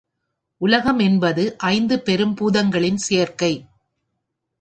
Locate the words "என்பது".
0.99-1.43